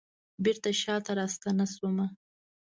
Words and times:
بیرته 0.43 0.71
شاته 0.81 1.11
راستنه 1.19 1.65
شومه 1.73 2.07